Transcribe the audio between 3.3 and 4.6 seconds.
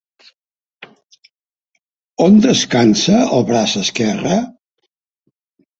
el braç esquerre?